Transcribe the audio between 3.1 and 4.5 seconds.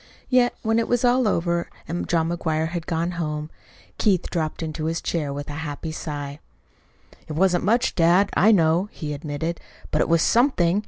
home, Keith